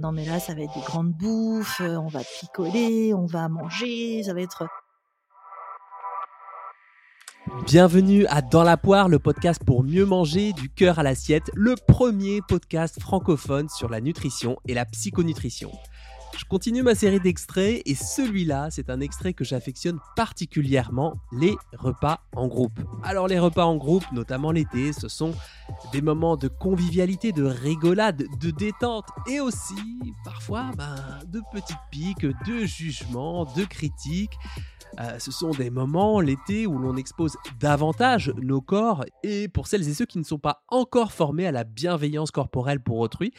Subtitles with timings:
[0.00, 4.22] Non mais là, ça va être des grandes bouffes, on va picoler, on va manger,
[4.22, 4.68] ça va être...
[7.66, 11.74] Bienvenue à Dans la poire, le podcast pour mieux manger du cœur à l'assiette, le
[11.74, 15.72] premier podcast francophone sur la nutrition et la psychonutrition.
[16.38, 22.20] Je continue ma série d'extraits et celui-là, c'est un extrait que j'affectionne particulièrement, les repas
[22.36, 22.78] en groupe.
[23.02, 25.34] Alors les repas en groupe, notamment l'été, ce sont
[25.90, 29.74] des moments de convivialité, de rigolade, de détente et aussi
[30.24, 30.94] parfois ben,
[31.26, 34.38] de petites piques, de jugements, de critiques.
[35.00, 39.88] Euh, ce sont des moments l'été où l'on expose davantage nos corps et pour celles
[39.88, 43.32] et ceux qui ne sont pas encore formés à la bienveillance corporelle pour autrui,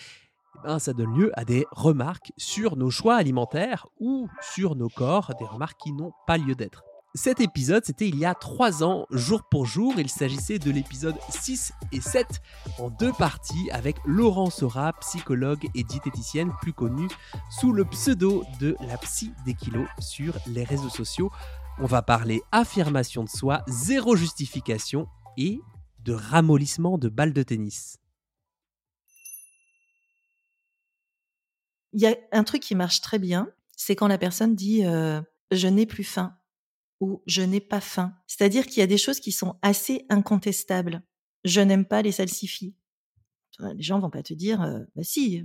[0.63, 5.34] ben, ça donne lieu à des remarques sur nos choix alimentaires ou sur nos corps,
[5.40, 6.84] des remarques qui n'ont pas lieu d'être.
[7.16, 9.95] Cet épisode, c'était il y a trois ans, jour pour jour.
[9.98, 12.40] Il s'agissait de l'épisode 6 et 7
[12.77, 17.07] en deux parties avec Laurent Sora, psychologue et diététicienne plus connue
[17.49, 21.32] sous le pseudo de la psy des kilos sur les réseaux sociaux.
[21.80, 25.62] On va parler affirmation de soi, zéro justification et
[26.04, 27.98] de ramollissement de balles de tennis.
[31.93, 34.84] Il y a un truc qui marche très bien, c'est quand la personne dit
[35.51, 36.35] je n'ai plus faim
[36.99, 38.13] ou je n'ai pas faim.
[38.27, 41.01] C'est-à-dire qu'il y a des choses qui sont assez incontestables.
[41.46, 42.76] Je n'aime pas les salsifis.
[43.59, 44.59] Les gens vont pas te dire
[44.96, 45.43] bah si,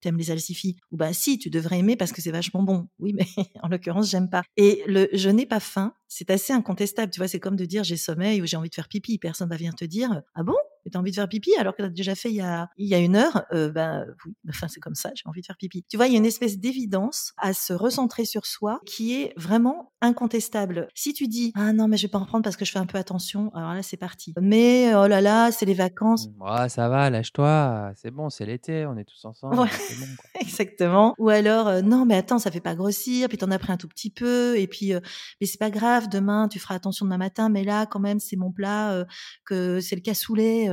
[0.00, 2.88] t'aimes les salsifis ou bah si, tu devrais aimer parce que c'est vachement bon.
[2.98, 3.26] Oui, mais
[3.62, 4.42] en l'occurrence, j'aime pas.
[4.56, 7.12] Et le je n'ai pas faim, c'est assez incontestable.
[7.12, 9.18] Tu vois, c'est comme de dire j'ai sommeil ou j'ai envie de faire pipi.
[9.18, 10.56] Personne va venir te dire ah bon?
[10.88, 12.68] Tu as envie de faire pipi alors que tu as déjà fait il y a,
[12.76, 15.46] il y a une heure, euh, ben oui, enfin c'est comme ça, j'ai envie de
[15.46, 15.84] faire pipi.
[15.88, 19.32] Tu vois, il y a une espèce d'évidence à se recentrer sur soi qui est
[19.36, 20.88] vraiment incontestable.
[20.94, 22.78] Si tu dis ah non mais je vais pas en prendre parce que je fais
[22.78, 24.34] un peu attention, alors là c'est parti.
[24.40, 26.28] Mais oh là là, c'est les vacances.
[26.38, 29.58] Ouais, ça va, lâche-toi, c'est bon, c'est l'été, on est tous ensemble.
[29.58, 29.68] Ouais.
[30.40, 31.14] Exactement.
[31.18, 33.76] Ou alors euh, non mais attends, ça fait pas grossir, puis t'en as pris un
[33.76, 35.00] tout petit peu, et puis euh,
[35.40, 38.36] mais c'est pas grave, demain tu feras attention demain matin, mais là quand même c'est
[38.36, 39.04] mon plat, euh,
[39.44, 40.69] que c'est le cassoulet euh,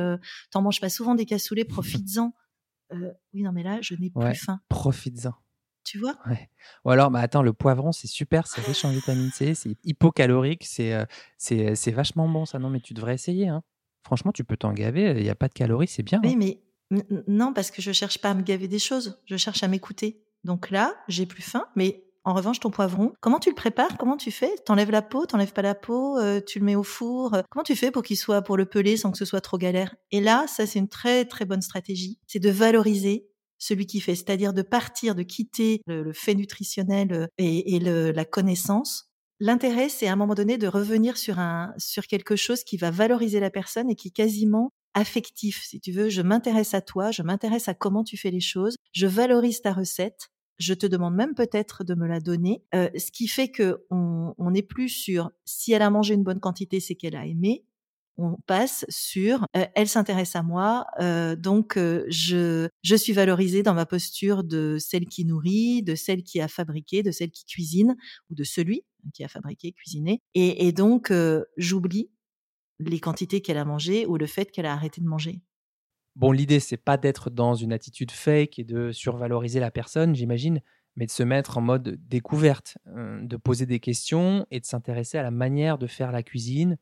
[0.51, 2.33] t'en manges pas souvent des cassoulets, profites-en.
[2.93, 4.59] Euh, oui, non, mais là, je n'ai plus faim.
[4.69, 5.33] Profites-en.
[5.83, 6.17] Tu vois?
[6.27, 6.49] Ouais.
[6.83, 10.65] Ou alors, bah attends, le poivron, c'est super, c'est riche en vitamine C, c'est hypocalorique,
[10.65, 11.05] c'est euh,
[11.37, 12.59] c'est vachement bon ça.
[12.59, 13.47] Non, mais tu devrais essayer.
[13.47, 13.63] Hein.
[14.03, 16.19] Franchement, tu peux t'en gaver, il n'y a pas de calories, c'est bien.
[16.23, 16.35] Oui, hein.
[16.37, 16.61] mais
[17.27, 20.23] non, parce que je cherche pas à me gaver des choses, je cherche à m'écouter.
[20.43, 23.97] Donc là, j'ai plus faim, mais en revanche, ton poivron, comment tu le prépares?
[23.97, 24.53] Comment tu fais?
[24.65, 27.63] T'enlèves la peau T'enlèves pas la peau euh, Tu le mets au four euh, Comment
[27.63, 29.95] tu fais pour qu'il soit pour le peler sans que ce soit trop galère?
[30.11, 32.19] Et là, ça c'est une très très bonne stratégie.
[32.27, 33.29] C'est de valoriser
[33.59, 39.09] celui qui fait, c'est-à-dire de partir, de quitter le, fait nutritionnel euh, et, la connaissance.
[39.39, 42.91] L'intérêt, c'est à un moment donné de revenir sur un sur quelque chose qui va
[42.91, 46.09] valoriser la personne et qui est quasiment affectif, si tu veux.
[46.09, 49.71] Je m'intéresse à toi, je m'intéresse à comment tu fais les choses, je valorise ta
[49.71, 53.85] recette, je te demande même peut-être de me la donner, euh, ce qui fait que
[53.89, 57.63] on, on plus sur si elle a mangé une bonne quantité, c'est qu'elle a aimé.
[58.19, 63.75] On passe sur euh, elle s'intéresse à moi, euh, donc je je suis valorisée dans
[63.75, 67.95] ma posture de celle qui nourrit, de celle qui a fabriqué, de celle qui cuisine
[68.31, 68.81] ou de celui
[69.13, 71.13] qui a fabriqué, cuisiné, et, et donc
[71.57, 72.09] j'oublie
[72.79, 75.41] les quantités qu'elle a mangées ou le fait qu'elle a arrêté de manger.
[76.17, 80.61] Bon, l'idée, c'est pas d'être dans une attitude fake et de survaloriser la personne, j'imagine,
[80.95, 85.19] mais de se mettre en mode découverte, euh, de poser des questions et de s'intéresser
[85.19, 86.79] à la manière de faire la cuisine,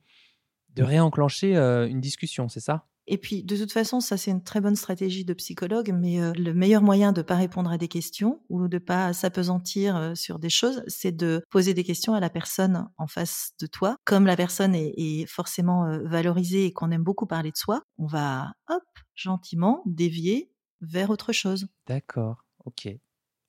[0.76, 2.88] de réenclencher euh, une discussion, c'est ça?
[3.08, 6.34] Et puis, de toute façon, ça, c'est une très bonne stratégie de psychologue, mais euh,
[6.34, 10.40] le meilleur moyen de pas répondre à des questions ou de pas s'apesantir euh, sur
[10.40, 13.98] des choses, c'est de poser des questions à la personne en face de toi.
[14.06, 17.84] Comme la personne est, est forcément euh, valorisée et qu'on aime beaucoup parler de soi,
[18.00, 18.84] on va, hop,
[19.14, 20.52] gentiment dévier
[20.82, 21.68] vers autre chose.
[21.86, 22.88] D'accord, ok.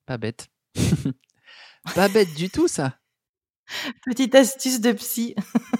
[0.04, 0.48] Pas bête.
[1.94, 2.98] pas bête du tout, ça.
[4.04, 5.34] Petite astuce de psy.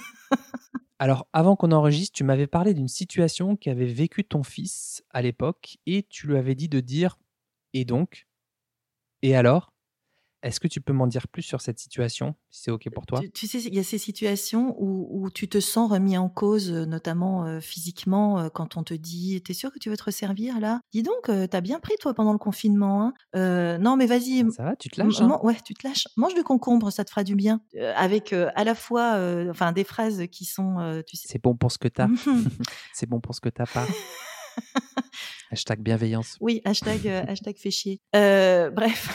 [0.99, 5.77] Alors, avant qu'on enregistre, tu m'avais parlé d'une situation qu'avait vécu ton fils à l'époque
[5.85, 7.17] et tu lui avais dit de dire
[7.73, 8.27] et donc?
[9.21, 9.73] Et alors?
[10.43, 13.21] Est-ce que tu peux m'en dire plus sur cette situation, si c'est OK pour toi?
[13.33, 16.85] tu, sais, il y a ces situations où, tu te sens remis en cause, euh,
[16.85, 20.59] notamment euh, physiquement, euh, quand on te dit T'es sûr que tu veux te resservir
[20.59, 20.79] là?
[20.93, 23.13] Dis donc, t'as bien pris toi pendant le confinement.
[23.33, 24.41] Hein non, mais vas-y.
[24.41, 25.39] Ah, ça va, tu te lâches hein?
[25.43, 26.07] Ouais, tu te lâches.
[26.15, 27.61] Mange du concombre, ça te fera du bien.
[27.95, 29.19] avec à la fois
[29.49, 31.03] enfin, des phrases qui sont.
[31.07, 31.27] tu sais...
[31.29, 32.07] C'est bon pour ce que t'as.
[32.93, 33.85] c'est bon pour ce que t'as pas.
[35.51, 36.37] hashtag bienveillance.
[36.39, 37.99] Oui, hashtag, hashtag fait chier.
[38.13, 39.09] bref.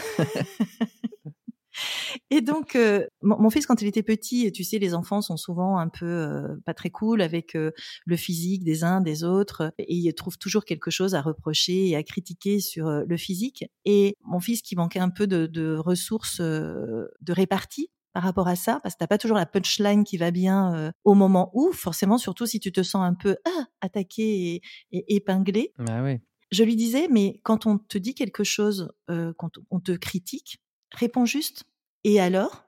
[2.31, 5.79] Et donc, euh, mon, fils, quand il était petit, tu sais, les enfants sont souvent
[5.79, 7.73] un peu euh, pas très cool avec euh,
[8.05, 11.97] le physique des uns, des autres, et ils trouvent toujours quelque chose à reprocher et
[11.97, 13.65] à critiquer sur le physique.
[13.85, 18.57] Et mon fils, qui manquait un peu de, de ressources de répartie par rapport à
[18.57, 22.19] ça, parce que t'as pas toujours la punchline qui va bien au moment où, forcément,
[22.19, 25.73] surtout si tu te sens un peu ah, attaqué et, et épinglé.
[25.89, 26.21] Ah oui.
[26.51, 30.61] Je lui disais, mais quand on te dit quelque chose, quand on te critique,
[30.91, 31.65] réponds juste
[32.05, 32.65] et alors?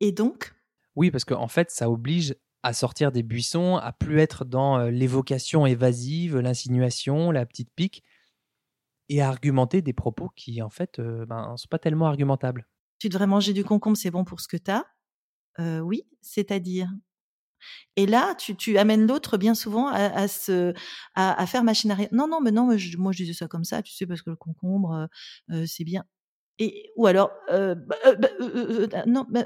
[0.00, 0.54] Et donc?
[0.94, 5.66] Oui, parce qu'en fait, ça oblige à sortir des buissons, à plus être dans l'évocation
[5.66, 8.04] évasive, l'insinuation, la petite pique,
[9.08, 12.68] et à argumenter des propos qui, en fait, ne ben, sont pas tellement argumentables.
[12.98, 14.84] Tu devrais manger du concombre, c'est bon pour ce que tu as.
[15.82, 16.90] oui, c'est-à-dire
[17.96, 20.72] et là, tu, amènes l'autre bien souvent à, se,
[21.16, 22.08] à, faire machine arrière.
[22.12, 24.22] Non, non, mais non, moi je, moi je disais ça comme ça, tu sais, parce
[24.22, 25.08] que le concombre,
[25.66, 26.04] c'est bien.
[26.58, 29.44] Et, ou alors, euh, bah, euh, bah, euh, non, bah,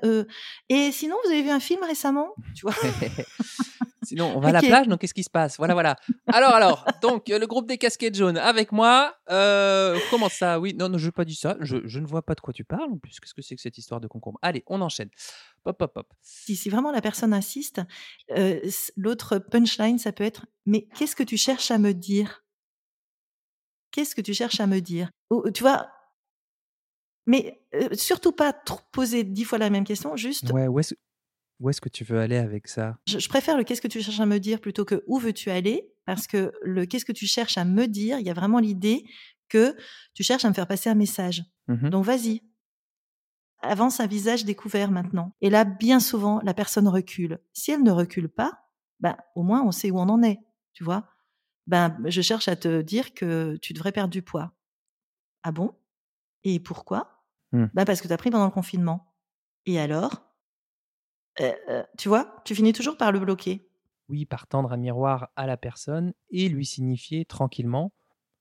[0.68, 2.74] et sinon, vous avez vu un film récemment, tu vois?
[4.02, 5.56] Sinon, on va à la plage, donc qu'est-ce qui se passe?
[5.56, 5.96] Voilà, voilà.
[6.32, 9.14] Alors, alors, donc le groupe des casquettes jaunes avec moi.
[9.28, 10.58] comment ça?
[10.60, 11.56] Oui, non, non, je n'ai pas dit ça.
[11.60, 13.20] Je, je, ne vois pas de quoi tu parles en plus.
[13.20, 14.38] Qu'est-ce que c'est que cette histoire de concombre?
[14.42, 15.10] Allez, on enchaîne.
[15.62, 16.12] Pop, pop, pop.
[16.20, 17.80] Si, si vraiment la personne insiste,
[18.96, 22.44] l'autre punchline, ça peut être Mais qu'est-ce que tu cherches à me dire?
[23.90, 25.10] Qu'est-ce que tu cherches à me dire?
[25.54, 25.88] Tu vois,
[27.26, 27.62] mais
[27.92, 30.50] surtout pas trop poser dix fois la même question, juste.
[30.52, 30.94] Ouais, où est-ce,
[31.60, 32.98] où est-ce que tu veux aller avec ça?
[33.06, 35.92] Je, préfère le qu'est-ce que tu cherches à me dire plutôt que où veux-tu aller,
[36.04, 39.04] parce que le qu'est-ce que tu cherches à me dire, il y a vraiment l'idée
[39.48, 39.76] que
[40.14, 41.44] tu cherches à me faire passer un message.
[41.68, 42.42] Mmh Donc vas-y.
[43.60, 45.36] Avance un visage découvert maintenant.
[45.40, 47.38] Et là, bien souvent, la personne recule.
[47.52, 50.40] Si elle ne recule pas, ben, au moins on sait où on en est,
[50.72, 51.06] tu vois?
[51.68, 54.52] Ben, je cherche à te dire que tu devrais perdre du poids.
[55.44, 55.74] Ah bon?
[56.44, 57.24] Et pourquoi?
[57.52, 57.66] Mmh.
[57.74, 59.14] bah Parce que tu as pris pendant le confinement.
[59.66, 60.31] Et alors?
[61.98, 63.68] Tu vois, tu finis toujours par le bloquer.
[64.08, 67.92] Oui, par tendre un miroir à la personne et lui signifier tranquillement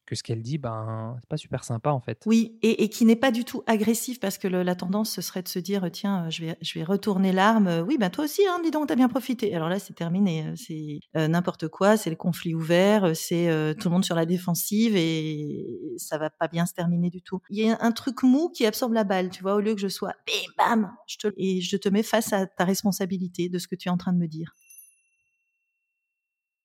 [0.06, 2.24] que ce qu'elle dit, ben, c'est pas super sympa en fait.
[2.26, 5.48] Oui, et, qui n'est pas du tout agressif parce que la tendance ce serait de
[5.48, 7.84] se dire tiens, je vais, je vais retourner l'arme.
[7.88, 9.54] Oui, ben toi aussi, hein, dis donc, t'as bien profité.
[9.56, 13.48] Alors là, c'est terminé, euh, c'est euh, n'importe quoi, c'est le conflit ouvert, euh, c'est
[13.80, 17.40] tout le monde sur la défensive et ça va pas bien se terminer du tout.
[17.50, 19.82] Il y a un truc mou qui absorbe la balle, tu vois, au lieu que
[19.82, 20.92] je sois bim bam,
[21.38, 24.14] et je te mets face à ta responsabilité de ce que tu es en train
[24.14, 24.54] de me dire.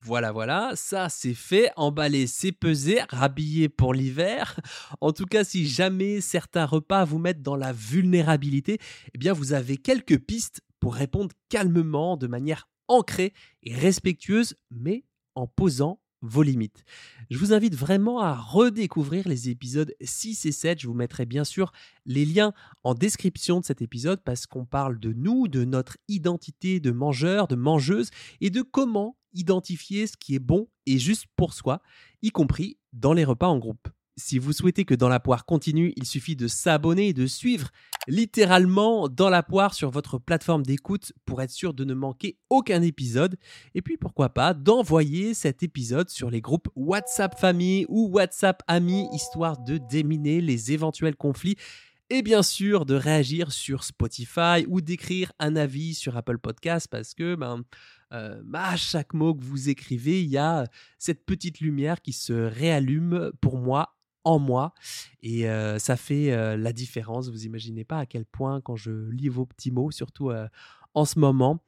[0.06, 4.60] Voilà, voilà, ça c'est fait, emballé, c'est pesé, rhabillé pour l'hiver.
[5.00, 8.78] En tout cas, si jamais certains repas vous mettent dans la vulnérabilité,
[9.12, 13.32] eh bien vous avez quelques pistes pour répondre calmement, de manière ancrée
[13.64, 15.02] et respectueuse, mais
[15.34, 16.84] en posant vos limites.
[17.30, 20.80] Je vous invite vraiment à redécouvrir les épisodes 6 et 7.
[20.80, 21.72] Je vous mettrai bien sûr
[22.04, 22.52] les liens
[22.84, 27.48] en description de cet épisode parce qu'on parle de nous, de notre identité de mangeur,
[27.48, 31.82] de mangeuse et de comment identifier ce qui est bon et juste pour soi,
[32.22, 33.88] y compris dans les repas en groupe.
[34.18, 37.68] Si vous souhaitez que Dans la poire continue, il suffit de s'abonner et de suivre
[38.08, 42.80] littéralement Dans la poire sur votre plateforme d'écoute pour être sûr de ne manquer aucun
[42.80, 43.36] épisode.
[43.74, 49.06] Et puis pourquoi pas d'envoyer cet épisode sur les groupes WhatsApp famille ou WhatsApp amis,
[49.12, 51.56] histoire de déminer les éventuels conflits
[52.08, 57.14] et bien sûr de réagir sur Spotify ou d'écrire un avis sur Apple Podcast parce
[57.14, 57.64] que ben,
[58.12, 60.66] euh, à chaque mot que vous écrivez, il y a
[60.98, 63.95] cette petite lumière qui se réallume pour moi
[64.26, 64.74] en moi.
[65.22, 65.46] Et
[65.78, 67.30] ça fait la différence.
[67.30, 70.30] Vous imaginez pas à quel point quand je lis vos petits mots, surtout
[70.94, 71.62] en ce moment.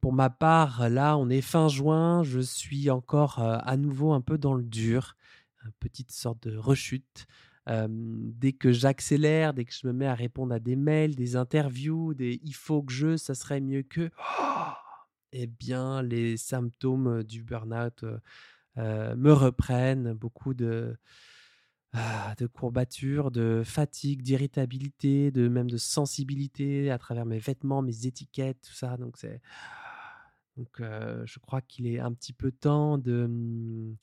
[0.00, 2.22] pour ma part, là, on est fin juin.
[2.24, 5.16] Je suis encore à nouveau un peu dans le dur.
[5.64, 7.26] Une petite sorte de rechute.
[7.68, 12.14] dès que j'accélère, dès que je me mets à répondre à des mails, des interviews,
[12.14, 14.10] des il faut que je, ça serait mieux que.
[15.32, 18.04] eh bien, les symptômes du burn-out
[18.78, 20.96] euh, me reprennent, beaucoup de,
[21.92, 28.06] ah, de courbatures, de fatigue, d'irritabilité, de même de sensibilité à travers mes vêtements, mes
[28.06, 28.96] étiquettes, tout ça.
[28.96, 29.40] Donc c'est
[30.56, 33.96] donc euh, je crois qu'il est un petit peu temps de mmh,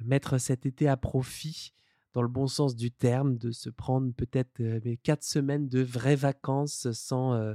[0.00, 1.72] mettre cet été à profit
[2.12, 5.80] dans le bon sens du terme, de se prendre peut-être euh, mes quatre semaines de
[5.80, 7.54] vraies vacances sans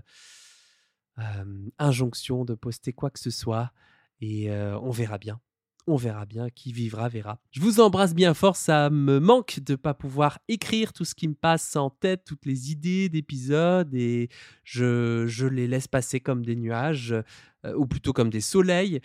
[1.77, 3.71] injonction de poster quoi que ce soit.
[4.21, 5.39] Et on verra bien
[5.87, 7.39] on verra bien, qui vivra verra.
[7.51, 11.27] Je vous embrasse bien fort, ça me manque de pas pouvoir écrire tout ce qui
[11.27, 14.29] me passe en tête, toutes les idées d'épisodes, et
[14.63, 17.13] je, les laisse passer comme des nuages,
[17.65, 18.99] euh, ou plutôt comme des soleils.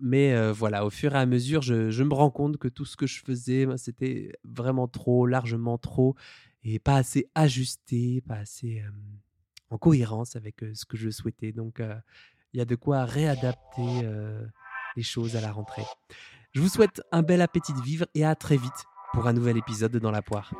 [0.00, 2.96] Mais euh, voilà, au fur et à mesure, je, me rends compte que tout ce
[2.96, 6.14] que je faisais, ben, c'était vraiment trop, largement trop,
[6.62, 8.80] et pas assez ajusté, pas assez...
[8.80, 8.90] Euh,
[9.70, 11.50] en cohérence avec ce que je souhaitais.
[11.50, 11.82] Donc,
[12.52, 14.02] il y a de quoi réadapter
[14.96, 15.84] les choses à la rentrée.
[16.52, 19.56] Je vous souhaite un bel appétit de vivre et à très vite pour un nouvel
[19.56, 20.52] épisode de Dans la poire.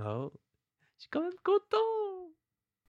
[0.00, 0.32] Oh,
[0.96, 1.78] je suis quand même content.